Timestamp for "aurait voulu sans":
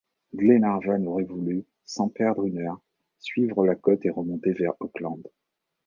1.05-2.09